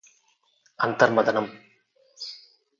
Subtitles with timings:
[0.79, 1.45] అంతర్మధనం